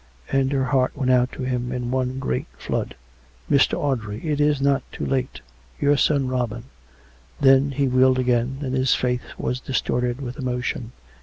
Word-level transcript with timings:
And 0.31 0.51
her 0.51 0.63
heart 0.63 0.97
went 0.97 1.11
out 1.11 1.31
to 1.33 1.43
him 1.43 1.71
in 1.71 1.91
one 1.91 2.17
great 2.17 2.47
flood." 2.57 2.95
Mr. 3.51 3.75
Audrey. 3.75 4.17
It 4.27 4.41
is 4.41 4.59
not 4.59 4.81
too 4.91 5.05
late. 5.05 5.41
Your 5.79 5.95
son 5.95 6.27
Robin" 6.27 6.63
Then 7.39 7.69
he 7.69 7.87
wheeled 7.87 8.17
again; 8.17 8.57
and 8.61 8.73
his 8.73 8.95
face 8.95 9.21
was 9.37 9.59
distorted 9.59 10.19
with 10.19 10.39
emotion. 10.39 10.91